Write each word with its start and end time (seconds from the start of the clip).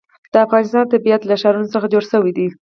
د 0.33 0.35
افغانستان 0.45 0.85
طبیعت 0.93 1.21
له 1.25 1.35
ښارونه 1.41 1.67
څخه 1.73 1.91
جوړ 1.93 2.03
شوی 2.11 2.31
دی. 2.37 2.47